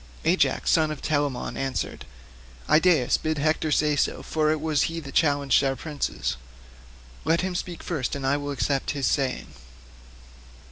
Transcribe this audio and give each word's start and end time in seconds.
Ajax 0.25 0.71
son 0.71 0.89
of 0.89 0.99
Telamon 0.99 1.55
answered, 1.55 2.05
"Idaeus, 2.67 3.19
bid 3.19 3.37
Hector 3.37 3.71
say 3.71 3.95
so, 3.95 4.23
for 4.23 4.49
it 4.51 4.59
was 4.59 4.85
he 4.89 4.99
that 4.99 5.13
challenged 5.13 5.63
our 5.63 5.75
princes. 5.75 6.37
Let 7.23 7.41
him 7.41 7.53
speak 7.53 7.83
first 7.83 8.15
and 8.15 8.25
I 8.25 8.35
will 8.37 8.49
accept 8.49 8.89
his 8.97 9.05
saying." 9.05 9.53